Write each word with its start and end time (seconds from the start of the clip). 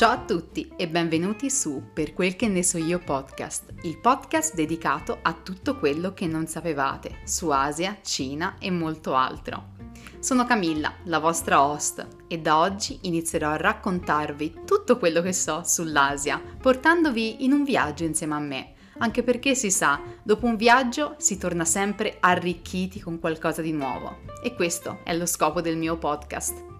Ciao 0.00 0.12
a 0.12 0.24
tutti 0.24 0.72
e 0.78 0.88
benvenuti 0.88 1.50
su 1.50 1.90
Per 1.92 2.14
quel 2.14 2.34
che 2.34 2.48
ne 2.48 2.62
so 2.62 2.78
io 2.78 3.00
podcast, 3.00 3.74
il 3.82 3.98
podcast 3.98 4.54
dedicato 4.54 5.18
a 5.20 5.34
tutto 5.34 5.76
quello 5.76 6.14
che 6.14 6.26
non 6.26 6.46
sapevate 6.46 7.18
su 7.24 7.50
Asia, 7.50 7.98
Cina 8.02 8.56
e 8.58 8.70
molto 8.70 9.14
altro. 9.14 9.72
Sono 10.18 10.46
Camilla, 10.46 10.94
la 11.04 11.18
vostra 11.18 11.62
host, 11.62 12.06
e 12.28 12.38
da 12.38 12.60
oggi 12.60 13.00
inizierò 13.02 13.50
a 13.50 13.58
raccontarvi 13.58 14.60
tutto 14.64 14.96
quello 14.96 15.20
che 15.20 15.34
so 15.34 15.60
sull'Asia, 15.66 16.40
portandovi 16.58 17.44
in 17.44 17.52
un 17.52 17.62
viaggio 17.62 18.04
insieme 18.04 18.36
a 18.36 18.40
me, 18.40 18.72
anche 19.00 19.22
perché 19.22 19.54
si 19.54 19.70
sa, 19.70 20.00
dopo 20.22 20.46
un 20.46 20.56
viaggio 20.56 21.16
si 21.18 21.36
torna 21.36 21.66
sempre 21.66 22.16
arricchiti 22.20 23.00
con 23.00 23.20
qualcosa 23.20 23.60
di 23.60 23.72
nuovo. 23.72 24.20
E 24.42 24.54
questo 24.54 25.00
è 25.04 25.14
lo 25.14 25.26
scopo 25.26 25.60
del 25.60 25.76
mio 25.76 25.98
podcast. 25.98 26.79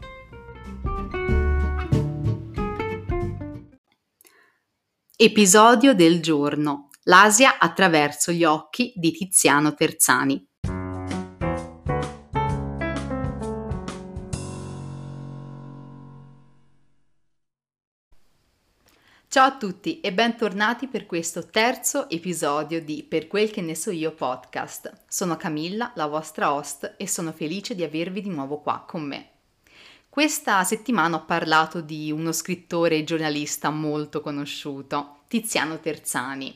Episodio 5.23 5.95
del 5.95 6.23
giorno. 6.23 6.88
L'Asia 7.02 7.59
attraverso 7.59 8.33
gli 8.33 8.42
occhi 8.42 8.95
di 8.97 9.12
Tiziano 9.12 9.74
Terzani. 9.74 10.48
Ciao 19.28 19.47
a 19.47 19.56
tutti 19.59 20.01
e 20.01 20.11
bentornati 20.14 20.87
per 20.88 21.05
questo 21.05 21.45
terzo 21.45 22.09
episodio 22.09 22.83
di 22.83 23.05
Per 23.06 23.27
quel 23.27 23.50
che 23.50 23.61
ne 23.61 23.75
so 23.75 23.91
io 23.91 24.14
podcast. 24.14 25.02
Sono 25.06 25.37
Camilla, 25.37 25.92
la 25.97 26.06
vostra 26.06 26.55
host, 26.55 26.95
e 26.97 27.06
sono 27.06 27.33
felice 27.33 27.75
di 27.75 27.83
avervi 27.83 28.23
di 28.23 28.30
nuovo 28.30 28.61
qua 28.61 28.87
con 28.89 29.02
me. 29.02 29.33
Questa 30.11 30.64
settimana 30.64 31.19
ho 31.19 31.25
parlato 31.25 31.81
di 31.81 32.11
uno 32.11 32.33
scrittore 32.33 32.97
e 32.97 33.05
giornalista 33.05 33.70
molto 33.70 34.20
conosciuto, 34.20 35.19
Tiziano 35.31 35.78
Terzani. 35.78 36.53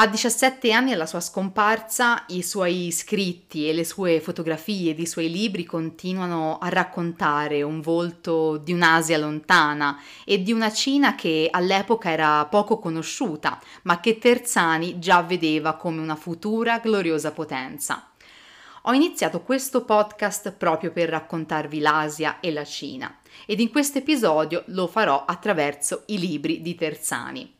A 0.00 0.08
17 0.08 0.72
anni 0.72 0.92
alla 0.92 1.06
sua 1.06 1.20
scomparsa, 1.20 2.24
i 2.30 2.42
suoi 2.42 2.90
scritti 2.90 3.68
e 3.68 3.72
le 3.72 3.84
sue 3.84 4.20
fotografie 4.20 4.94
di 4.94 5.06
suoi 5.06 5.30
libri 5.30 5.64
continuano 5.64 6.58
a 6.58 6.70
raccontare 6.70 7.62
un 7.62 7.80
volto 7.80 8.56
di 8.56 8.72
un'Asia 8.72 9.16
lontana 9.16 9.96
e 10.24 10.42
di 10.42 10.50
una 10.52 10.72
Cina 10.72 11.14
che 11.14 11.46
all'epoca 11.52 12.10
era 12.10 12.44
poco 12.46 12.80
conosciuta, 12.80 13.60
ma 13.82 14.00
che 14.00 14.18
Terzani 14.18 14.98
già 14.98 15.22
vedeva 15.22 15.76
come 15.76 16.00
una 16.00 16.16
futura 16.16 16.80
gloriosa 16.80 17.30
potenza. 17.30 18.10
Ho 18.82 18.92
iniziato 18.92 19.42
questo 19.42 19.84
podcast 19.84 20.50
proprio 20.50 20.90
per 20.90 21.10
raccontarvi 21.10 21.78
l'Asia 21.78 22.40
e 22.40 22.50
la 22.50 22.64
Cina 22.64 23.20
ed 23.46 23.60
in 23.60 23.70
questo 23.70 23.98
episodio 23.98 24.64
lo 24.66 24.88
farò 24.88 25.24
attraverso 25.24 26.02
i 26.06 26.18
libri 26.18 26.60
di 26.60 26.74
Terzani. 26.74 27.57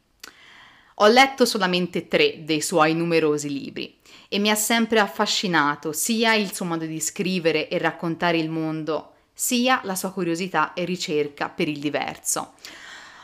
Ho 1.01 1.07
letto 1.07 1.45
solamente 1.45 2.09
tre 2.09 2.45
dei 2.45 2.61
suoi 2.61 2.93
numerosi 2.93 3.49
libri 3.49 3.99
e 4.29 4.41
mi 4.41 4.51
ha 4.51 4.57
sempre 4.57 4.99
affascinato 4.99 5.93
sia 5.93 6.35
il 6.35 6.53
suo 6.53 6.65
modo 6.65 6.87
di 6.87 7.01
scrivere 7.01 7.69
e 7.69 7.79
raccontare 7.79 8.37
il 8.39 8.51
mondo, 8.51 9.13
sia 9.33 9.81
la 9.85 9.95
sua 9.95 10.11
curiosità 10.11 10.73
e 10.73 10.85
ricerca 10.85 11.51
per 11.51 11.69
il 11.69 11.79
diverso. 11.79 12.55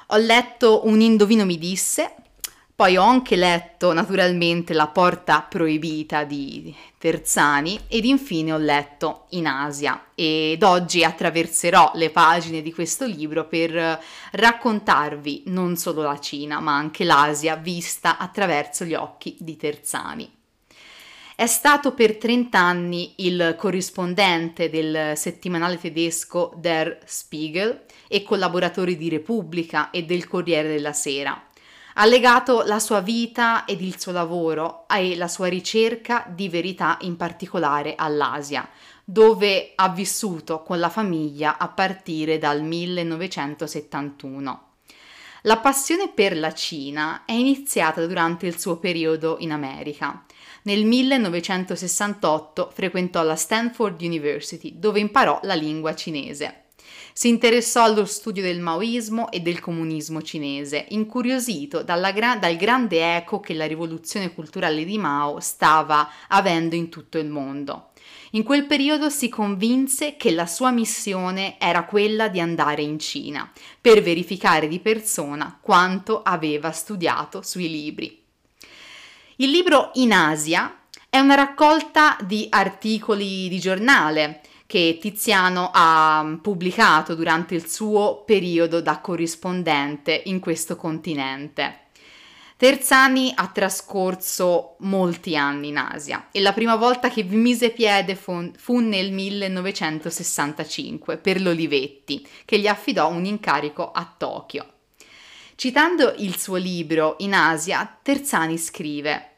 Ho 0.08 0.16
letto 0.18 0.86
Un 0.86 1.00
indovino 1.00 1.44
mi 1.44 1.58
disse, 1.58 2.14
poi 2.76 2.96
ho 2.96 3.02
anche 3.04 3.36
letto 3.36 3.92
naturalmente 3.92 4.74
La 4.74 4.88
porta 4.88 5.46
proibita 5.48 6.24
di 6.24 6.74
Terzani 6.98 7.78
ed 7.86 8.04
infine 8.04 8.52
ho 8.52 8.58
letto 8.58 9.26
In 9.30 9.46
Asia 9.46 10.06
ed 10.12 10.60
oggi 10.64 11.04
attraverserò 11.04 11.92
le 11.94 12.10
pagine 12.10 12.62
di 12.62 12.72
questo 12.72 13.04
libro 13.06 13.46
per 13.46 14.00
raccontarvi 14.32 15.44
non 15.46 15.76
solo 15.76 16.02
la 16.02 16.18
Cina 16.18 16.58
ma 16.58 16.74
anche 16.74 17.04
l'Asia 17.04 17.54
vista 17.54 18.18
attraverso 18.18 18.84
gli 18.84 18.94
occhi 18.94 19.36
di 19.38 19.56
Terzani. 19.56 20.32
È 21.36 21.46
stato 21.46 21.94
per 21.94 22.16
30 22.16 22.58
anni 22.58 23.12
il 23.18 23.54
corrispondente 23.56 24.68
del 24.68 25.16
settimanale 25.16 25.78
tedesco 25.78 26.52
Der 26.56 26.98
Spiegel 27.04 27.84
e 28.08 28.24
collaboratore 28.24 28.96
di 28.96 29.08
Repubblica 29.08 29.90
e 29.90 30.04
del 30.04 30.26
Corriere 30.26 30.68
della 30.68 30.92
Sera 30.92 31.40
ha 31.94 32.06
legato 32.06 32.62
la 32.62 32.78
sua 32.78 33.00
vita 33.00 33.64
ed 33.64 33.80
il 33.80 34.00
suo 34.00 34.12
lavoro 34.12 34.86
e 34.88 35.16
la 35.16 35.28
sua 35.28 35.46
ricerca 35.46 36.26
di 36.28 36.48
verità 36.48 36.98
in 37.02 37.16
particolare 37.16 37.94
all'Asia, 37.96 38.68
dove 39.04 39.72
ha 39.74 39.90
vissuto 39.90 40.62
con 40.62 40.80
la 40.80 40.88
famiglia 40.88 41.58
a 41.58 41.68
partire 41.68 42.38
dal 42.38 42.62
1971. 42.62 44.62
La 45.42 45.58
passione 45.58 46.08
per 46.08 46.34
la 46.36 46.54
Cina 46.54 47.24
è 47.26 47.32
iniziata 47.32 48.06
durante 48.06 48.46
il 48.46 48.58
suo 48.58 48.78
periodo 48.78 49.36
in 49.40 49.52
America. 49.52 50.24
Nel 50.62 50.86
1968 50.86 52.70
frequentò 52.72 53.22
la 53.22 53.36
Stanford 53.36 54.00
University, 54.00 54.78
dove 54.78 55.00
imparò 55.00 55.38
la 55.42 55.54
lingua 55.54 55.94
cinese. 55.94 56.63
Si 57.16 57.28
interessò 57.28 57.84
allo 57.84 58.06
studio 58.06 58.42
del 58.42 58.58
maoismo 58.58 59.30
e 59.30 59.38
del 59.38 59.60
comunismo 59.60 60.20
cinese, 60.20 60.86
incuriosito 60.88 61.84
gra- 61.84 62.34
dal 62.34 62.56
grande 62.56 63.16
eco 63.16 63.38
che 63.38 63.54
la 63.54 63.68
rivoluzione 63.68 64.34
culturale 64.34 64.84
di 64.84 64.98
Mao 64.98 65.38
stava 65.38 66.10
avendo 66.26 66.74
in 66.74 66.88
tutto 66.88 67.18
il 67.18 67.28
mondo. 67.28 67.90
In 68.32 68.42
quel 68.42 68.66
periodo 68.66 69.10
si 69.10 69.28
convinse 69.28 70.16
che 70.16 70.32
la 70.32 70.46
sua 70.46 70.72
missione 70.72 71.56
era 71.60 71.84
quella 71.84 72.26
di 72.26 72.40
andare 72.40 72.82
in 72.82 72.98
Cina 72.98 73.48
per 73.80 74.02
verificare 74.02 74.66
di 74.66 74.80
persona 74.80 75.56
quanto 75.62 76.20
aveva 76.20 76.72
studiato 76.72 77.42
sui 77.42 77.70
libri. 77.70 78.24
Il 79.36 79.50
libro 79.50 79.90
In 79.94 80.12
Asia 80.12 80.80
è 81.08 81.20
una 81.20 81.36
raccolta 81.36 82.16
di 82.26 82.48
articoli 82.50 83.48
di 83.48 83.60
giornale 83.60 84.40
che 84.66 84.98
Tiziano 85.00 85.70
ha 85.72 86.38
pubblicato 86.40 87.14
durante 87.14 87.54
il 87.54 87.68
suo 87.68 88.24
periodo 88.24 88.80
da 88.80 88.98
corrispondente 89.00 90.22
in 90.26 90.40
questo 90.40 90.76
continente. 90.76 91.80
Terzani 92.56 93.32
ha 93.34 93.48
trascorso 93.48 94.76
molti 94.80 95.36
anni 95.36 95.68
in 95.68 95.76
Asia 95.76 96.28
e 96.30 96.40
la 96.40 96.52
prima 96.52 96.76
volta 96.76 97.10
che 97.10 97.24
vi 97.24 97.36
mise 97.36 97.70
piede 97.70 98.14
fu, 98.14 98.52
fu 98.56 98.78
nel 98.78 99.12
1965 99.12 101.16
per 101.18 101.42
l'Olivetti, 101.42 102.26
che 102.44 102.58
gli 102.58 102.68
affidò 102.68 103.10
un 103.10 103.24
incarico 103.24 103.90
a 103.90 104.14
Tokyo. 104.16 104.68
Citando 105.56 106.14
il 106.18 106.38
suo 106.38 106.56
libro 106.56 107.16
In 107.18 107.34
Asia, 107.34 107.98
Terzani 108.02 108.56
scrive 108.56 109.33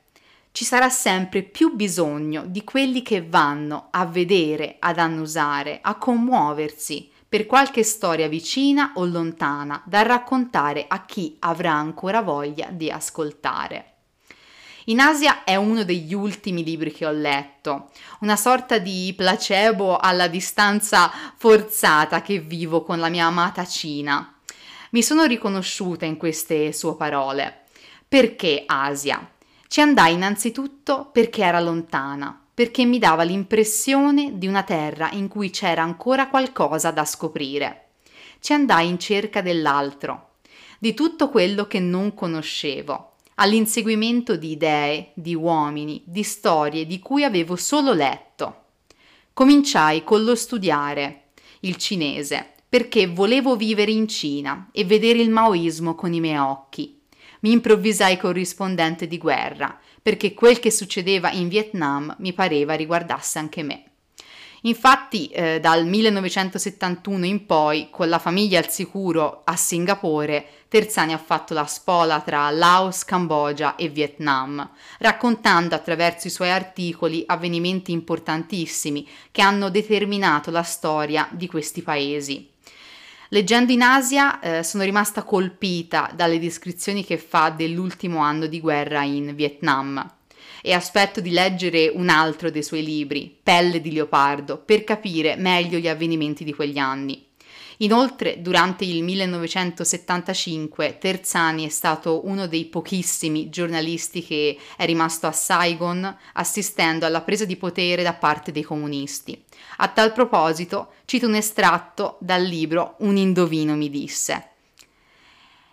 ci 0.56 0.64
sarà 0.64 0.88
sempre 0.88 1.42
più 1.42 1.74
bisogno 1.74 2.44
di 2.46 2.64
quelli 2.64 3.02
che 3.02 3.22
vanno 3.22 3.88
a 3.90 4.06
vedere, 4.06 4.76
ad 4.78 4.98
annusare, 4.98 5.80
a 5.82 5.96
commuoversi 5.96 7.10
per 7.28 7.44
qualche 7.44 7.82
storia 7.82 8.26
vicina 8.26 8.92
o 8.94 9.04
lontana 9.04 9.82
da 9.84 10.00
raccontare 10.00 10.86
a 10.88 11.04
chi 11.04 11.36
avrà 11.40 11.72
ancora 11.72 12.22
voglia 12.22 12.68
di 12.70 12.90
ascoltare. 12.90 13.96
In 14.86 15.00
Asia 15.00 15.44
è 15.44 15.56
uno 15.56 15.84
degli 15.84 16.14
ultimi 16.14 16.64
libri 16.64 16.90
che 16.90 17.04
ho 17.04 17.12
letto, 17.12 17.90
una 18.20 18.36
sorta 18.36 18.78
di 18.78 19.12
placebo 19.14 19.98
alla 19.98 20.26
distanza 20.26 21.12
forzata 21.36 22.22
che 22.22 22.38
vivo 22.38 22.82
con 22.82 22.98
la 22.98 23.10
mia 23.10 23.26
amata 23.26 23.66
Cina. 23.66 24.34
Mi 24.92 25.02
sono 25.02 25.24
riconosciuta 25.24 26.06
in 26.06 26.16
queste 26.16 26.72
sue 26.72 26.96
parole. 26.96 27.64
Perché 28.08 28.62
Asia? 28.64 29.32
Ci 29.69 29.81
andai 29.81 30.15
innanzitutto 30.15 31.10
perché 31.12 31.43
era 31.43 31.59
lontana, 31.59 32.41
perché 32.54 32.84
mi 32.84 32.99
dava 32.99 33.25
l'impressione 33.25 34.38
di 34.38 34.47
una 34.47 34.62
terra 34.62 35.10
in 35.13 35.28
cui 35.28 35.51
c'era 35.51 35.83
ancora 35.83 36.28
qualcosa 36.28 36.92
da 36.92 37.04
scoprire. 37.04 37.89
Ci 38.41 38.53
andai 38.53 38.89
in 38.89 38.98
cerca 38.98 39.42
dell'altro, 39.42 40.34
di 40.78 40.95
tutto 40.95 41.30
quello 41.30 41.66
che 41.66 41.80
non 41.80 42.15
conoscevo, 42.15 43.15
all'inseguimento 43.34 44.36
di 44.36 44.53
idee, 44.53 45.10
di 45.15 45.34
uomini, 45.34 46.01
di 46.07 46.22
storie 46.22 46.86
di 46.86 47.01
cui 47.01 47.24
avevo 47.24 47.57
solo 47.57 47.92
letto. 47.92 48.62
Cominciai 49.33 50.04
con 50.04 50.22
lo 50.22 50.36
studiare 50.36 51.30
il 51.60 51.77
cinese, 51.77 52.53
perché 52.69 53.09
volevo 53.09 53.57
vivere 53.57 53.91
in 53.91 54.07
Cina 54.07 54.69
e 54.72 54.84
vedere 54.84 55.19
il 55.21 55.30
maoismo 55.30 55.97
con 55.97 56.12
i 56.12 56.21
miei 56.21 56.39
occhi 56.39 56.96
mi 57.47 57.53
improvvisai 57.53 58.16
corrispondente 58.16 59.07
di 59.07 59.19
guerra, 59.19 59.78
perché 60.03 60.34
quel 60.34 60.59
che 60.59 60.72
succedeva 60.72 61.31
in 61.31 61.47
Vietnam 61.47 62.13
mi 62.19 62.33
pareva 62.33 62.75
riguardasse 62.75 63.39
anche 63.39 63.63
me. 63.63 63.84
Infatti, 64.63 65.28
eh, 65.28 65.60
dal 65.60 65.87
1971 65.87 67.25
in 67.25 67.47
poi, 67.47 67.87
con 67.93 68.09
la 68.09 68.19
famiglia 68.19 68.59
al 68.59 68.69
sicuro 68.69 69.43
a 69.45 69.54
Singapore, 69.54 70.45
Terzani 70.66 71.13
ha 71.13 71.19
fatto 71.19 71.54
la 71.54 71.66
spola 71.66 72.21
tra 72.21 72.51
Laos, 72.51 73.04
Cambogia 73.04 73.77
e 73.77 73.91
Vietnam, 73.91 74.69
raccontando 74.98 75.77
attraverso 75.77 76.27
i 76.27 76.31
suoi 76.31 76.51
articoli 76.51 77.22
avvenimenti 77.27 77.93
importantissimi 77.93 79.07
che 79.31 79.43
hanno 79.43 79.71
determinato 79.71 80.51
la 80.51 80.65
storia 80.65 81.28
di 81.31 81.47
questi 81.47 81.83
paesi. 81.83 82.54
Leggendo 83.30 83.72
in 83.72 83.82
Asia 83.82 84.40
eh, 84.40 84.62
sono 84.62 84.84
rimasta 84.84 85.24
colpita 85.24 86.10
dalle 86.14 86.38
descrizioni 86.38 87.04
che 87.04 87.18
fa 87.18 87.50
dell'ultimo 87.50 88.20
anno 88.20 88.46
di 88.46 88.60
guerra 88.60 89.02
in 89.02 89.34
Vietnam 89.34 90.14
e 90.62 90.72
aspetto 90.72 91.20
di 91.20 91.30
leggere 91.30 91.88
un 91.88 92.08
altro 92.08 92.50
dei 92.50 92.62
suoi 92.62 92.84
libri, 92.84 93.36
Pelle 93.42 93.80
di 93.80 93.92
leopardo, 93.92 94.58
per 94.58 94.84
capire 94.84 95.36
meglio 95.36 95.78
gli 95.78 95.88
avvenimenti 95.88 96.44
di 96.44 96.54
quegli 96.54 96.78
anni. 96.78 97.25
Inoltre, 97.78 98.40
durante 98.40 98.84
il 98.84 99.02
1975, 99.02 100.98
Terzani 100.98 101.66
è 101.66 101.68
stato 101.68 102.26
uno 102.26 102.46
dei 102.46 102.64
pochissimi 102.64 103.50
giornalisti 103.50 104.24
che 104.24 104.56
è 104.76 104.86
rimasto 104.86 105.26
a 105.26 105.32
Saigon 105.32 106.16
assistendo 106.34 107.04
alla 107.04 107.20
presa 107.20 107.44
di 107.44 107.56
potere 107.56 108.02
da 108.02 108.14
parte 108.14 108.52
dei 108.52 108.62
comunisti. 108.62 109.42
A 109.78 109.88
tal 109.88 110.12
proposito, 110.12 110.92
cito 111.04 111.26
un 111.26 111.34
estratto 111.34 112.16
dal 112.20 112.42
libro 112.42 112.94
Un 113.00 113.16
indovino 113.16 113.74
mi 113.74 113.90
disse. 113.90 114.50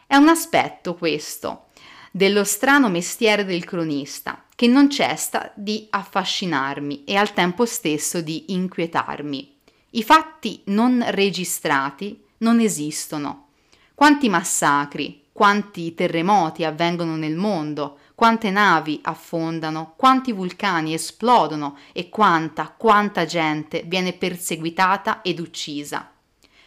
È 0.05 0.15
un 0.15 0.27
aspetto 0.27 0.95
questo 0.95 1.67
dello 2.11 2.44
strano 2.44 2.89
mestiere 2.89 3.45
del 3.45 3.63
cronista 3.63 4.45
che 4.55 4.67
non 4.67 4.89
cessa 4.89 5.51
di 5.55 5.88
affascinarmi 5.89 7.05
e 7.05 7.15
al 7.15 7.33
tempo 7.33 7.65
stesso 7.65 8.21
di 8.21 8.53
inquietarmi. 8.53 9.52
I 9.95 10.01
fatti 10.01 10.63
non 10.66 11.06
registrati 11.10 12.19
non 12.38 12.60
esistono. 12.60 13.50
Quanti 13.94 14.28
massacri, 14.28 15.25
quanti 15.31 15.94
terremoti 15.94 16.63
avvengono 16.63 17.16
nel 17.16 17.36
mondo, 17.36 18.00
quante 18.16 18.50
navi 18.50 19.00
affondano, 19.04 19.94
quanti 19.95 20.31
vulcani 20.31 20.95
esplodono 20.95 21.78
e 21.92 22.10
quanta, 22.10 22.74
quanta 22.75 23.25
gente 23.25 23.84
viene 23.86 24.13
perseguitata 24.13 25.22
ed 25.22 25.40
uccisa. 25.40 26.12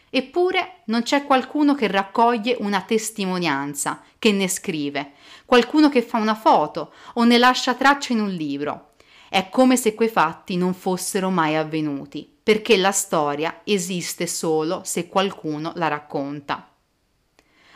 Eppure 0.08 0.82
non 0.84 1.02
c'è 1.02 1.24
qualcuno 1.24 1.74
che 1.74 1.88
raccoglie 1.88 2.56
una 2.60 2.82
testimonianza, 2.82 4.02
che 4.20 4.30
ne 4.30 4.46
scrive, 4.46 5.14
qualcuno 5.44 5.88
che 5.88 6.02
fa 6.02 6.18
una 6.18 6.36
foto 6.36 6.92
o 7.14 7.24
ne 7.24 7.38
lascia 7.38 7.74
traccia 7.74 8.12
in 8.12 8.20
un 8.20 8.30
libro. 8.30 8.92
È 9.28 9.48
come 9.48 9.76
se 9.76 9.94
quei 9.94 10.08
fatti 10.08 10.56
non 10.56 10.74
fossero 10.74 11.28
mai 11.30 11.56
avvenuti 11.56 12.34
perché 12.46 12.76
la 12.76 12.92
storia 12.92 13.62
esiste 13.64 14.28
solo 14.28 14.82
se 14.84 15.08
qualcuno 15.08 15.72
la 15.74 15.88
racconta. 15.88 16.70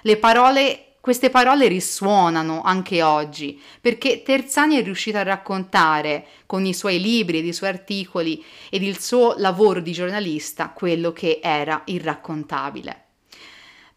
Le 0.02 0.17
parole, 0.17 0.94
queste 1.00 1.28
parole 1.28 1.67
risuonano 1.67 2.62
anche 2.62 3.02
oggi, 3.02 3.61
perché 3.81 4.22
Terzani 4.22 4.76
è 4.76 4.84
riuscito 4.84 5.19
a 5.19 5.25
raccontare 5.25 6.25
con 6.46 6.64
i 6.67 6.72
suoi 6.72 7.00
libri 7.00 7.38
ed 7.38 7.46
i 7.46 7.52
suoi 7.52 7.70
articoli 7.70 8.44
ed 8.70 8.84
il 8.84 9.00
suo 9.00 9.34
lavoro 9.38 9.81
di 9.81 9.90
giornalista 9.90 10.70
quello 10.70 11.12
che 11.12 11.40
era 11.43 11.82
irraccontabile. 11.87 13.06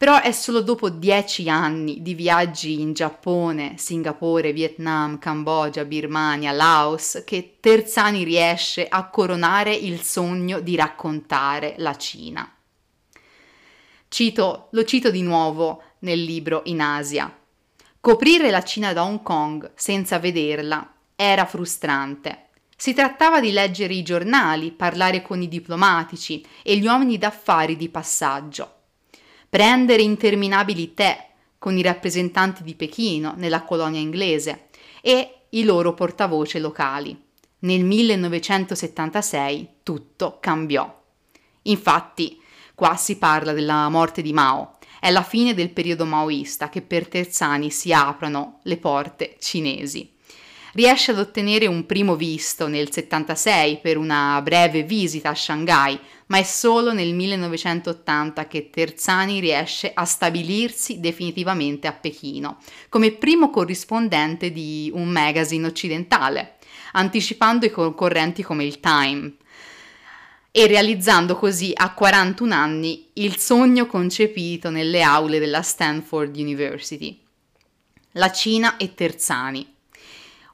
Però 0.03 0.19
è 0.19 0.33
solo 0.33 0.59
dopo 0.59 0.89
dieci 0.89 1.47
anni 1.49 2.01
di 2.01 2.13
viaggi 2.13 2.81
in 2.81 2.91
Giappone, 2.91 3.75
Singapore, 3.77 4.51
Vietnam, 4.51 5.17
Cambogia, 5.17 5.85
Birmania, 5.85 6.51
Laos 6.51 7.23
che 7.25 7.59
Terzani 7.61 8.25
riesce 8.25 8.85
a 8.85 9.07
coronare 9.07 9.73
il 9.73 10.01
sogno 10.01 10.59
di 10.59 10.75
raccontare 10.75 11.75
la 11.77 11.95
Cina. 11.95 12.53
Cito, 14.09 14.67
lo 14.71 14.83
cito 14.83 15.09
di 15.09 15.21
nuovo 15.21 15.81
nel 15.99 16.21
libro 16.21 16.63
In 16.65 16.81
Asia. 16.81 17.33
Coprire 18.01 18.49
la 18.49 18.61
Cina 18.61 18.91
da 18.91 19.05
Hong 19.05 19.21
Kong 19.21 19.71
senza 19.73 20.19
vederla 20.19 20.95
era 21.15 21.45
frustrante. 21.45 22.49
Si 22.75 22.93
trattava 22.93 23.39
di 23.39 23.53
leggere 23.53 23.93
i 23.93 24.03
giornali, 24.03 24.73
parlare 24.73 25.21
con 25.21 25.41
i 25.41 25.47
diplomatici 25.47 26.45
e 26.61 26.75
gli 26.75 26.87
uomini 26.87 27.17
d'affari 27.17 27.77
di 27.77 27.87
passaggio 27.87 28.81
prendere 29.53 30.01
interminabili 30.01 30.95
tè 30.95 31.29
con 31.59 31.77
i 31.77 31.83
rappresentanti 31.83 32.63
di 32.63 32.73
Pechino 32.73 33.35
nella 33.37 33.61
colonia 33.61 33.99
inglese 33.99 34.69
e 34.99 35.41
i 35.49 35.63
loro 35.63 35.93
portavoce 35.93 36.57
locali. 36.57 37.15
Nel 37.59 37.83
1976 37.83 39.67
tutto 39.83 40.39
cambiò. 40.39 41.01
Infatti, 41.61 42.41
qua 42.73 42.95
si 42.95 43.19
parla 43.19 43.53
della 43.53 43.89
morte 43.89 44.23
di 44.23 44.33
Mao. 44.33 44.79
È 44.99 45.11
la 45.11 45.21
fine 45.21 45.53
del 45.53 45.69
periodo 45.69 46.05
maoista 46.05 46.69
che 46.69 46.81
per 46.81 47.07
Terzani 47.07 47.69
si 47.69 47.93
aprono 47.93 48.57
le 48.63 48.77
porte 48.77 49.35
cinesi 49.39 50.13
riesce 50.73 51.11
ad 51.11 51.19
ottenere 51.19 51.67
un 51.67 51.85
primo 51.85 52.15
visto 52.15 52.67
nel 52.67 52.91
76 52.91 53.79
per 53.81 53.97
una 53.97 54.39
breve 54.41 54.83
visita 54.83 55.29
a 55.29 55.35
Shanghai, 55.35 55.99
ma 56.33 56.39
è 56.39 56.43
solo 56.43 56.93
nel 56.93 57.13
1980 57.13 58.47
che 58.47 58.71
Terzani 58.71 59.39
riesce 59.39 59.91
a 59.93 60.03
stabilirsi 60.03 60.99
definitivamente 60.99 61.85
a 61.85 61.93
Pechino, 61.93 62.57
come 62.89 63.11
primo 63.11 63.51
corrispondente 63.51 64.51
di 64.51 64.89
un 64.95 65.09
magazine 65.09 65.67
occidentale, 65.67 66.55
anticipando 66.93 67.67
i 67.67 67.69
concorrenti 67.69 68.41
come 68.41 68.63
il 68.63 68.79
Time, 68.79 69.31
e 70.49 70.65
realizzando 70.65 71.35
così 71.35 71.71
a 71.75 71.93
41 71.93 72.51
anni 72.51 73.09
il 73.13 73.37
sogno 73.37 73.85
concepito 73.85 74.71
nelle 74.71 75.03
aule 75.03 75.37
della 75.37 75.61
Stanford 75.61 76.35
University. 76.35 77.21
La 78.13 78.31
Cina 78.31 78.77
e 78.77 78.95
Terzani, 78.95 79.71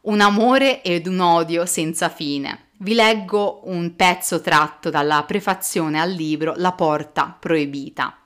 un 0.01 0.19
amore 0.19 0.81
ed 0.81 1.07
un 1.07 1.21
odio 1.21 1.65
senza 1.65 2.09
fine. 2.09 2.67
Vi 2.81 2.93
leggo 2.93 3.59
un 3.65 3.93
pezzo 3.97 4.39
tratto 4.39 4.89
dalla 4.89 5.25
prefazione 5.27 5.99
al 5.99 6.11
libro 6.11 6.53
La 6.55 6.71
porta 6.71 7.35
proibita. 7.37 8.17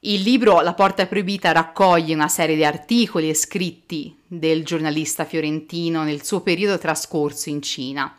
Il 0.00 0.22
libro 0.22 0.60
La 0.60 0.74
porta 0.74 1.06
proibita 1.06 1.52
raccoglie 1.52 2.14
una 2.14 2.26
serie 2.26 2.56
di 2.56 2.64
articoli 2.64 3.28
e 3.28 3.34
scritti 3.34 4.12
del 4.26 4.64
giornalista 4.64 5.24
fiorentino 5.24 6.02
nel 6.02 6.24
suo 6.24 6.40
periodo 6.40 6.78
trascorso 6.78 7.48
in 7.48 7.62
Cina. 7.62 8.12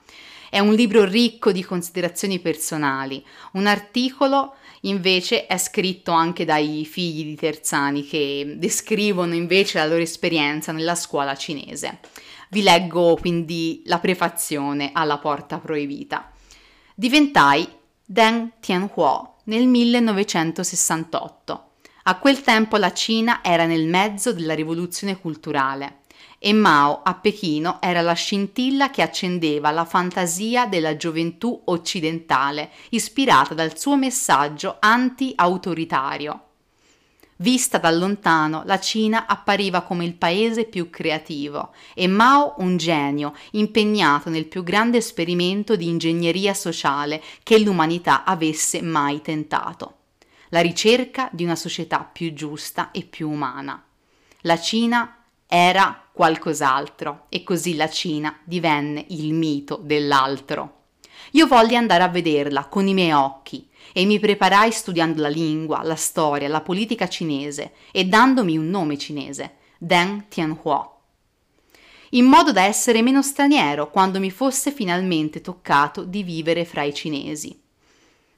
È 0.50 0.60
un 0.60 0.74
libro 0.74 1.04
ricco 1.04 1.52
di 1.52 1.66
considerazioni 1.66 2.40
personali. 2.40 3.22
Un 3.54 3.68
articolo 3.68 4.56
invece 4.84 5.48
è 5.48 5.58
scritto 5.58 6.12
anche 6.12 6.46
dai 6.46 6.86
figli 6.86 7.26
di 7.26 7.36
Terzani 7.36 8.08
che 8.08 8.54
descrivono 8.56 9.34
invece 9.34 9.80
la 9.80 9.86
loro 9.86 10.02
esperienza 10.02 10.72
nella 10.72 10.96
scuola 10.96 11.36
cinese. 11.36 12.00
Vi 12.54 12.62
leggo 12.62 13.18
quindi 13.20 13.82
la 13.88 13.98
prefazione 13.98 14.92
alla 14.94 15.18
Porta 15.18 15.58
Proibita. 15.58 16.32
Diventai 16.94 17.68
Deng 18.06 18.52
Tianhuo 18.60 19.38
nel 19.45 19.66
1968. 19.66 21.69
A 22.04 22.19
quel 22.19 22.42
tempo 22.42 22.78
la 22.78 22.94
Cina 22.94 23.44
era 23.44 23.66
nel 23.66 23.88
mezzo 23.88 24.33
della 24.33 24.54
rivoluzione 24.54 25.19
culturale 25.19 26.02
e 26.38 26.54
Mao 26.54 27.02
a 27.02 27.16
Pechino 27.16 27.81
era 27.81 28.02
la 28.02 28.14
scintilla 28.14 28.92
che 28.92 29.02
accendeva 29.02 29.72
la 29.72 29.86
fantasia 29.86 30.68
della 30.68 30.95
gioventù 30.95 31.60
occidentale, 31.66 32.69
ispirata 32.90 33.56
dal 33.56 33.80
suo 33.80 33.98
messaggio 33.98 34.78
anti-autoritario. 34.80 36.53
Vista 37.37 37.80
da 37.80 37.90
lontano, 37.90 38.61
la 38.66 38.80
Cina 38.80 39.25
appariva 39.25 39.81
come 39.81 40.06
il 40.06 40.13
paese 40.13 40.66
più 40.66 40.90
creativo 40.90 41.73
e 41.95 42.07
Mao 42.07 42.54
un 42.57 42.78
genio 42.78 43.33
impegnato 43.52 44.30
nel 44.30 44.45
più 44.45 44.61
grande 44.61 44.97
esperimento 44.97 45.75
di 45.75 45.87
ingegneria 45.87 46.54
sociale 46.54 47.21
che 47.42 47.57
l'umanità 47.57 48.23
avesse 48.23 48.81
mai 48.81 49.21
tentato. 49.21 49.97
La 50.49 50.61
ricerca 50.61 51.30
di 51.31 51.44
una 51.44 51.56
società 51.56 51.99
più 51.99 52.33
giusta 52.33 52.92
e 52.92 53.04
più 53.04 53.30
umana. 53.30 53.83
La 54.42 54.59
Cina 54.59 55.23
era 55.47 56.04
qualcos'altro 56.11 57.25
e 57.30 57.44
così 57.44 57.75
la 57.75 57.90
Cina 57.90 58.37
divenne 58.44 59.06
il 59.09 59.33
mito 59.33 59.80
dell'altro. 59.81 60.81
Io 61.31 61.47
volli 61.47 61.75
andare 61.75 62.04
a 62.04 62.09
vederla 62.09 62.66
con 62.66 62.87
i 62.87 62.94
miei 62.94 63.11
occhi 63.11 63.68
e 63.92 64.06
mi 64.06 64.19
preparai 64.19 64.71
studiando 64.71 65.21
la 65.21 65.28
lingua, 65.28 65.83
la 65.83 65.95
storia, 65.95 66.47
la 66.47 66.61
politica 66.61 67.07
cinese 67.07 67.73
e 67.92 68.06
dandomi 68.06 68.57
un 68.57 68.69
nome 68.69 68.97
cinese, 68.97 69.56
Deng 69.78 70.28
Tianhuo, 70.30 71.02
in 72.11 72.25
modo 72.25 72.52
da 72.52 72.63
essere 72.63 73.02
meno 73.02 73.21
straniero 73.21 73.90
quando 73.90 74.19
mi 74.19 74.31
fosse 74.31 74.71
finalmente 74.71 75.42
toccato 75.42 76.04
di 76.04 76.23
vivere 76.23 76.63
fra 76.66 76.83
i 76.83 76.94
cinesi. 76.94 77.59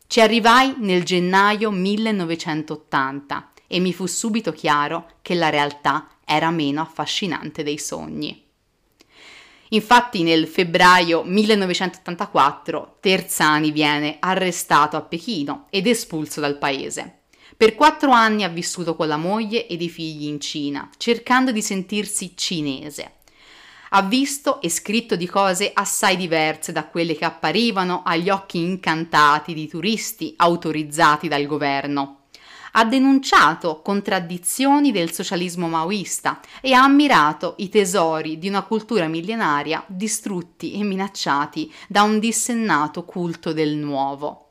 Ci 0.08 0.22
arrivai 0.22 0.76
nel 0.78 1.04
gennaio 1.04 1.72
1980 1.72 3.52
e 3.68 3.80
mi 3.80 3.92
fu 3.94 4.06
subito 4.06 4.52
chiaro 4.52 5.18
che 5.22 5.34
la 5.34 5.50
realtà 5.50 6.08
era 6.24 6.52
meno 6.52 6.82
affascinante 6.82 7.64
dei 7.64 7.78
sogni. 7.78 8.45
Infatti 9.70 10.22
nel 10.22 10.48
febbraio 10.48 11.24
1984 11.24 12.98
Terzani 13.00 13.72
viene 13.72 14.18
arrestato 14.20 14.96
a 14.96 15.02
Pechino 15.02 15.66
ed 15.70 15.88
espulso 15.88 16.40
dal 16.40 16.58
paese. 16.58 17.22
Per 17.58 17.74
quattro 17.74 18.12
anni 18.12 18.44
ha 18.44 18.50
vissuto 18.50 18.96
con 18.96 19.08
la 19.08 19.18
moglie 19.18 19.66
ed 19.68 19.82
i 19.82 19.90
figli 19.90 20.28
in 20.28 20.40
Cina, 20.40 20.90
cercando 20.98 21.52
di 21.52 21.62
sentirsi 21.62 22.34
cinese. 22.36 23.14
Ha 23.90 24.02
visto 24.02 24.62
e 24.62 24.70
scritto 24.70 25.16
di 25.16 25.26
cose 25.26 25.72
assai 25.74 26.18
diverse 26.18 26.72
da 26.72 26.86
quelle 26.88 27.16
che 27.16 27.24
apparivano 27.24 28.04
agli 28.06 28.30
occhi 28.30 28.60
incantati 28.60 29.54
di 29.54 29.68
turisti 29.68 30.34
autorizzati 30.36 31.28
dal 31.28 31.46
governo 31.46 32.25
ha 32.78 32.84
denunciato 32.84 33.82
contraddizioni 33.82 34.92
del 34.92 35.14
socialismo 35.14 35.68
maoista 35.68 36.42
e 36.60 36.74
ha 36.74 36.84
ammirato 36.84 37.56
i 37.58 37.70
tesori 37.70 38.38
di 38.38 38.50
una 38.50 38.64
cultura 38.64 39.08
millenaria 39.08 39.84
distrutti 39.88 40.74
e 40.74 40.84
minacciati 40.84 41.74
da 41.88 42.04
un 42.04 42.20
dissennato 42.20 43.06
culto 43.06 43.54
del 43.54 43.76
nuovo. 43.76 44.42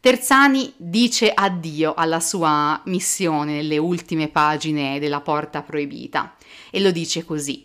Terzani 0.00 0.72
dice 0.76 1.30
addio 1.32 1.94
alla 1.94 2.20
sua 2.20 2.80
missione 2.86 3.54
nelle 3.54 3.78
ultime 3.78 4.28
pagine 4.28 4.98
della 4.98 5.20
Porta 5.20 5.62
Proibita 5.62 6.34
e 6.70 6.80
lo 6.80 6.90
dice 6.90 7.24
così. 7.24 7.64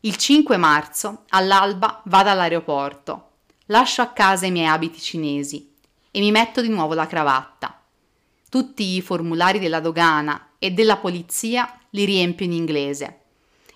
Il 0.00 0.16
5 0.16 0.56
marzo, 0.56 1.24
all'alba, 1.28 2.02
vado 2.06 2.30
all'aeroporto, 2.30 3.30
lascio 3.66 4.02
a 4.02 4.08
casa 4.08 4.46
i 4.46 4.50
miei 4.50 4.66
abiti 4.66 5.00
cinesi 5.00 5.72
e 6.10 6.20
mi 6.20 6.30
metto 6.30 6.60
di 6.60 6.68
nuovo 6.68 6.94
la 6.94 7.06
cravatta. 7.06 7.77
Tutti 8.50 8.96
i 8.96 9.02
formulari 9.02 9.58
della 9.58 9.80
dogana 9.80 10.52
e 10.58 10.70
della 10.70 10.96
polizia 10.96 11.78
li 11.90 12.04
riempio 12.04 12.46
in 12.46 12.52
inglese 12.52 13.20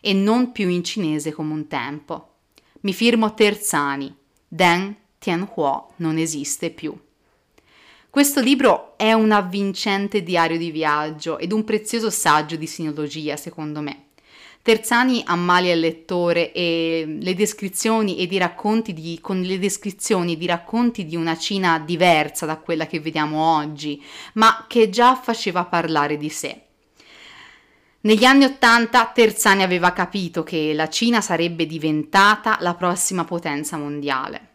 e 0.01 0.13
non 0.15 0.51
più 0.51 0.69
in 0.69 0.83
cinese 0.83 1.33
come 1.33 1.53
un 1.53 1.69
tempo. 1.69 2.29
Mi 2.81 2.93
firmo 2.93 3.35
Terzani. 3.35 4.15
Deng 4.49 4.95
Tianhuo 5.19 5.93
non 5.97 6.17
esiste 6.19 6.71
più. 6.71 6.99
Questo 8.11 8.41
libro 8.41 8.97
è 8.97 9.13
un 9.13 9.31
avvincente 9.31 10.23
diario 10.23 10.59
di 10.59 10.71
viaggio 10.71 11.39
ed 11.39 11.53
un 11.53 11.65
prezioso 11.65 12.11
saggio 12.11 12.57
di 12.57 12.67
sinologia, 12.67 13.37
secondo 13.37 13.81
me. 13.81 14.07
Terzani 14.63 15.23
ammalia 15.27 15.75
il 15.75 15.81
lettore 15.81 16.53
e 16.53 17.17
le 17.21 17.35
descrizioni 17.35 18.19
ed 18.19 18.33
i 18.33 18.39
racconti 18.39 18.93
di, 18.93 19.19
con 19.21 19.41
le 19.41 19.59
descrizioni 19.59 20.37
di 20.37 20.47
racconti 20.47 21.05
di 21.05 21.17
una 21.17 21.37
Cina 21.37 21.81
diversa 21.81 22.47
da 22.47 22.59
quella 22.59 22.87
che 22.87 23.01
vediamo 23.01 23.57
oggi, 23.57 24.01
ma 24.35 24.67
che 24.69 24.89
già 24.89 25.17
faceva 25.17 25.65
parlare 25.65 26.17
di 26.17 26.29
sé. 26.29 26.61
Negli 28.03 28.25
anni 28.25 28.45
Ottanta 28.45 29.11
Terzani 29.13 29.65
aveva 29.65 29.93
capito 29.93 30.45
che 30.45 30.73
la 30.75 30.89
Cina 30.89 31.21
sarebbe 31.21 31.67
diventata 31.67 32.57
la 32.61 32.75
prossima 32.75 33.25
potenza 33.25 33.77
mondiale. 33.77 34.51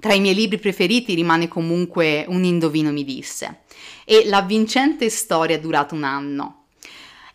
Tra 0.00 0.12
i 0.12 0.20
miei 0.20 0.34
libri 0.34 0.58
preferiti 0.58 1.14
rimane 1.14 1.48
comunque 1.48 2.26
Un 2.28 2.44
indovino 2.44 2.90
mi 2.90 3.04
disse 3.04 3.60
e 4.04 4.24
La 4.26 4.42
vincente 4.42 5.08
storia 5.08 5.56
è 5.56 5.60
durata 5.60 5.94
un 5.94 6.04
anno. 6.04 6.63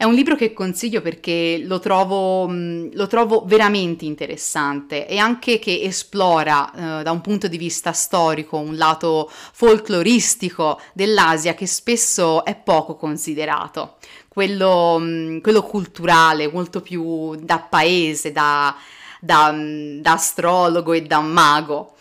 È 0.01 0.05
un 0.05 0.13
libro 0.13 0.37
che 0.37 0.53
consiglio 0.53 1.01
perché 1.01 1.61
lo 1.61 1.79
trovo, 1.79 2.47
mm, 2.47 2.91
lo 2.93 3.07
trovo 3.07 3.43
veramente 3.45 4.05
interessante 4.05 5.05
e 5.05 5.17
anche 5.17 5.59
che 5.59 5.81
esplora 5.81 6.99
eh, 7.01 7.03
da 7.03 7.11
un 7.11 7.19
punto 7.19 7.49
di 7.49 7.57
vista 7.57 7.91
storico 7.91 8.55
un 8.55 8.77
lato 8.77 9.29
folcloristico 9.29 10.79
dell'Asia 10.93 11.53
che 11.53 11.67
spesso 11.67 12.45
è 12.45 12.55
poco 12.55 12.95
considerato, 12.95 13.97
quello, 14.29 14.99
mm, 15.01 15.39
quello 15.39 15.63
culturale, 15.63 16.49
molto 16.49 16.79
più 16.79 17.35
da 17.35 17.59
paese, 17.59 18.31
da, 18.31 18.73
da, 19.19 19.51
mm, 19.51 19.99
da 19.99 20.13
astrologo 20.13 20.93
e 20.93 21.01
da 21.01 21.19
mago. 21.19 21.95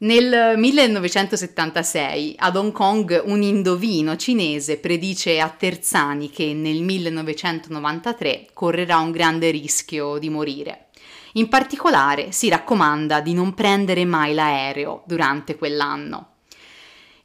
Nel 0.00 0.56
1976 0.56 2.36
ad 2.38 2.54
Hong 2.54 2.70
Kong 2.70 3.20
un 3.24 3.42
indovino 3.42 4.14
cinese 4.14 4.78
predice 4.78 5.40
a 5.40 5.48
Terzani 5.48 6.30
che 6.30 6.54
nel 6.54 6.82
1993 6.82 8.50
correrà 8.52 8.98
un 8.98 9.10
grande 9.10 9.50
rischio 9.50 10.18
di 10.18 10.30
morire. 10.30 10.90
In 11.32 11.48
particolare 11.48 12.30
si 12.30 12.48
raccomanda 12.48 13.20
di 13.20 13.34
non 13.34 13.54
prendere 13.54 14.04
mai 14.04 14.34
l'aereo 14.34 15.02
durante 15.04 15.56
quell'anno. 15.56 16.34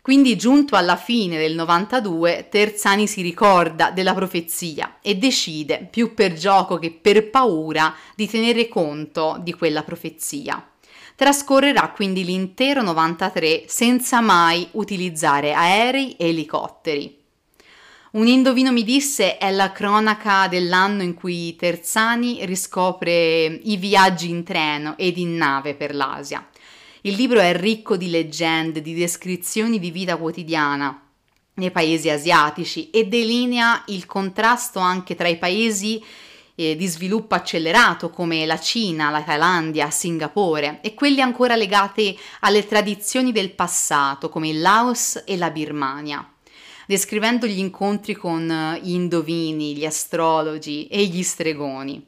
Quindi 0.02 0.36
giunto 0.36 0.76
alla 0.76 0.96
fine 0.96 1.38
del 1.38 1.54
92 1.54 2.48
Terzani 2.50 3.06
si 3.06 3.22
ricorda 3.22 3.92
della 3.92 4.16
profezia 4.16 4.98
e 5.00 5.16
decide, 5.16 5.88
più 5.92 6.16
per 6.16 6.34
gioco 6.34 6.80
che 6.80 6.90
per 6.90 7.30
paura, 7.30 7.94
di 8.16 8.28
tenere 8.28 8.68
conto 8.68 9.40
di 9.44 9.54
quella 9.54 9.84
profezia. 9.84 10.68
Trascorrerà 11.16 11.90
quindi 11.90 12.24
l'intero 12.24 12.82
93 12.82 13.66
senza 13.68 14.20
mai 14.20 14.68
utilizzare 14.72 15.54
aerei 15.54 16.16
e 16.16 16.30
elicotteri. 16.30 17.22
Un 18.14 18.28
indovino 18.28 18.72
mi 18.72 18.84
disse 18.84 19.38
è 19.38 19.52
la 19.52 19.72
cronaca 19.72 20.48
dell'anno 20.48 21.02
in 21.02 21.14
cui 21.14 21.56
Terzani 21.56 22.46
riscopre 22.46 23.46
i 23.46 23.78
viaggi 23.78 24.30
in 24.30 24.44
treno 24.44 24.96
ed 24.98 25.18
in 25.18 25.36
nave 25.36 25.74
per 25.74 25.96
l'Asia. 25.96 26.48
Il 27.02 27.16
libro 27.16 27.40
è 27.40 27.56
ricco 27.56 27.98
di 27.98 28.10
leggende, 28.10 28.82
di 28.82 28.94
descrizioni 28.94 29.80
di 29.80 29.92
vita 29.92 30.16
quotidiana 30.18 31.00
nei 31.56 31.72
paesi 31.72 32.10
asiatici 32.10 32.90
e 32.90 33.06
delinea 33.06 33.84
il 33.88 34.06
contrasto 34.06 34.80
anche 34.80 35.16
tra 35.16 35.28
i 35.28 35.38
paesi 35.38 36.04
eh, 36.72 36.76
di 36.76 36.88
sviluppo 36.88 37.36
accelerato 37.36 38.10
come 38.10 38.46
la 38.46 38.60
Cina, 38.60 39.10
la 39.10 39.22
Thailandia, 39.22 39.90
Singapore 39.90 40.80
e 40.82 40.94
quelli 40.94 41.22
ancora 41.22 41.56
legati 41.56 42.18
alle 42.42 42.66
tradizioni 42.66 43.32
del 43.32 43.52
passato 43.52 44.30
come 44.30 44.50
il 44.50 44.62
Laos 44.62 45.24
e 45.26 45.38
la 45.38 45.50
Birmania 45.50 46.28
descrivendo 46.86 47.48
gli 47.48 47.60
incontri 47.60 48.14
con 48.14 48.50
eh, 48.50 48.80
gli 48.82 48.92
indovini, 48.92 49.76
gli 49.76 49.86
astrologi 49.86 50.88
e 50.88 51.06
gli 51.06 51.24
stregoni. 51.24 52.06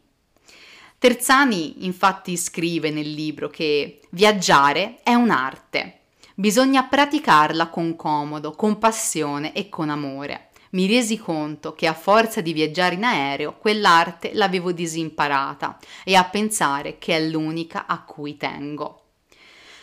Terzani 0.98 1.86
infatti 1.86 2.36
scrive 2.36 2.90
nel 2.90 3.10
libro 3.10 3.50
che 3.50 4.02
viaggiare 4.12 5.00
è 5.04 5.14
un'arte, 5.14 6.00
bisogna 6.34 6.84
praticarla 6.84 7.68
con 7.68 7.96
comodo, 7.96 8.52
con 8.52 8.78
passione 8.78 9.54
e 9.54 9.70
con 9.70 9.90
amore 9.90 10.50
mi 10.76 10.88
resi 10.88 11.18
conto 11.18 11.74
che 11.74 11.88
a 11.88 11.94
forza 11.94 12.42
di 12.42 12.52
viaggiare 12.52 12.96
in 12.96 13.06
aereo 13.06 13.56
quell'arte 13.58 14.32
l'avevo 14.34 14.74
disimparata 14.74 15.80
e 16.04 16.16
a 16.16 16.26
pensare 16.26 16.98
che 17.00 17.16
è 17.16 17.22
l'unica 17.22 17.86
a 17.88 18.04
cui 18.04 18.36
tengo. 18.36 19.00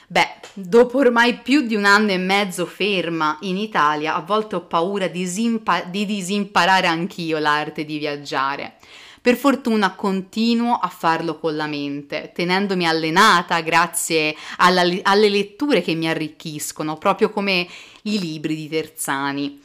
Beh, 0.06 0.28
dopo 0.52 0.98
ormai 0.98 1.38
più 1.38 1.62
di 1.62 1.74
un 1.74 1.86
anno 1.86 2.10
e 2.10 2.18
mezzo 2.18 2.66
ferma 2.66 3.38
in 3.40 3.56
Italia, 3.56 4.14
a 4.14 4.20
volte 4.20 4.56
ho 4.56 4.66
paura 4.66 5.06
di, 5.06 5.20
disimpa- 5.20 5.84
di 5.84 6.04
disimparare 6.04 6.86
anch'io 6.86 7.38
l'arte 7.38 7.86
di 7.86 7.96
viaggiare. 7.96 8.74
Per 9.22 9.36
fortuna 9.36 9.94
continuo 9.94 10.74
a 10.74 10.88
farlo 10.88 11.38
con 11.38 11.56
la 11.56 11.66
mente, 11.66 12.32
tenendomi 12.34 12.86
allenata 12.86 13.60
grazie 13.60 14.36
alla, 14.58 14.82
alle 15.04 15.28
letture 15.30 15.80
che 15.80 15.94
mi 15.94 16.06
arricchiscono, 16.06 16.98
proprio 16.98 17.30
come 17.30 17.66
i 18.02 18.18
libri 18.18 18.54
di 18.54 18.68
Terzani. 18.68 19.62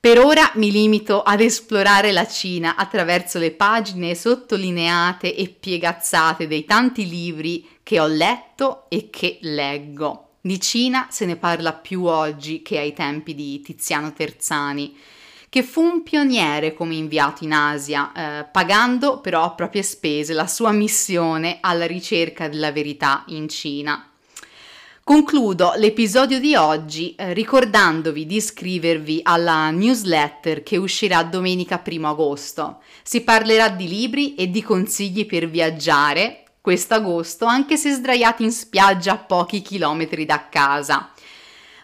Per 0.00 0.18
ora 0.18 0.50
mi 0.54 0.70
limito 0.70 1.20
ad 1.20 1.42
esplorare 1.42 2.10
la 2.10 2.26
Cina 2.26 2.74
attraverso 2.74 3.38
le 3.38 3.50
pagine 3.50 4.14
sottolineate 4.14 5.36
e 5.36 5.48
piegazzate 5.48 6.46
dei 6.46 6.64
tanti 6.64 7.06
libri 7.06 7.68
che 7.82 8.00
ho 8.00 8.06
letto 8.06 8.86
e 8.88 9.10
che 9.10 9.36
leggo. 9.42 10.36
Di 10.40 10.58
Cina 10.58 11.08
se 11.10 11.26
ne 11.26 11.36
parla 11.36 11.74
più 11.74 12.04
oggi 12.04 12.62
che 12.62 12.78
ai 12.78 12.94
tempi 12.94 13.34
di 13.34 13.60
Tiziano 13.60 14.14
Terzani, 14.14 14.96
che 15.50 15.62
fu 15.62 15.82
un 15.82 16.02
pioniere 16.02 16.72
come 16.72 16.94
inviato 16.94 17.44
in 17.44 17.52
Asia, 17.52 18.12
eh, 18.14 18.44
pagando 18.44 19.20
però 19.20 19.44
a 19.44 19.50
proprie 19.50 19.82
spese 19.82 20.32
la 20.32 20.46
sua 20.46 20.72
missione 20.72 21.58
alla 21.60 21.86
ricerca 21.86 22.48
della 22.48 22.72
verità 22.72 23.24
in 23.26 23.50
Cina. 23.50 24.09
Concludo 25.02 25.72
l'episodio 25.76 26.38
di 26.38 26.54
oggi 26.54 27.14
eh, 27.16 27.32
ricordandovi 27.32 28.26
di 28.26 28.36
iscrivervi 28.36 29.20
alla 29.24 29.70
newsletter 29.70 30.62
che 30.62 30.76
uscirà 30.76 31.22
domenica 31.24 31.82
1 31.84 32.08
agosto. 32.08 32.80
Si 33.02 33.22
parlerà 33.22 33.70
di 33.70 33.88
libri 33.88 34.34
e 34.34 34.50
di 34.50 34.62
consigli 34.62 35.26
per 35.26 35.48
viaggiare 35.48 36.44
quest'agosto, 36.60 37.46
anche 37.46 37.76
se 37.76 37.90
sdraiati 37.90 38.44
in 38.44 38.52
spiaggia 38.52 39.12
a 39.12 39.18
pochi 39.18 39.62
chilometri 39.62 40.26
da 40.26 40.48
casa. 40.48 41.10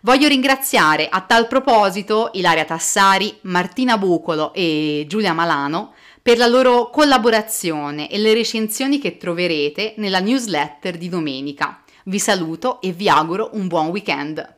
Voglio 0.03 0.29
ringraziare 0.29 1.09
a 1.09 1.23
tal 1.23 1.49
proposito 1.49 2.31
Ilaria 2.35 2.65
Tassari, 2.65 3.39
Martina 3.43 3.99
Bucolo 3.99 4.53
e 4.53 5.05
Giulia 5.09 5.33
Malano 5.33 5.95
per 6.23 6.39
la 6.39 6.47
loro 6.47 6.91
collaborazione 6.91 8.09
e 8.09 8.19
le 8.19 8.35
recensioni 8.35 9.01
che 9.01 9.17
troverete 9.17 9.95
nella 9.97 10.21
newsletter 10.21 10.97
di 10.97 11.09
domenica. 11.09 11.81
Vi 12.09 12.21
saluto 12.21 12.81
e 12.81 12.93
vi 12.93 13.09
auguro 13.09 13.51
un 13.55 13.67
buon 13.67 13.89
weekend. 13.89 14.56